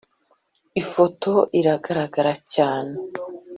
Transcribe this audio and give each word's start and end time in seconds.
ifoto 0.81 1.33
iragaragara 1.59 2.31
cyane 2.53 2.95